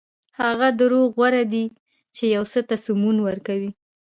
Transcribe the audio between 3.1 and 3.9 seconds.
ورکوي.